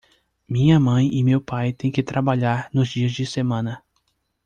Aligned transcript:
Minha 0.49 0.79
mãe 0.79 1.09
e 1.13 1.23
meu 1.23 1.39
pai 1.39 1.71
têm 1.73 1.91
que 1.91 2.01
trabalhar 2.01 2.67
nos 2.73 2.89
dias 2.89 3.11
de 3.11 3.23
semana. 3.23 3.83